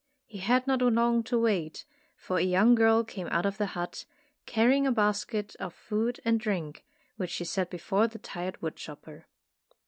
[0.25, 4.05] He had not long to wait, for a young girl came out of the hut,
[4.47, 6.83] carrying a basket of food and drink,
[7.17, 9.27] which she set before the tired woodchopper.